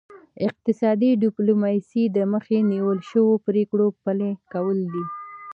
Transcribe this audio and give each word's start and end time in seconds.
اقتصادي 0.47 1.11
ډیپلوماسي 1.23 2.03
د 2.15 2.17
مخکې 2.31 2.57
نیول 2.71 2.99
شوو 3.09 3.33
پریکړو 3.47 3.87
پلي 4.03 4.31
کول 4.53 4.77
دي 4.93 5.03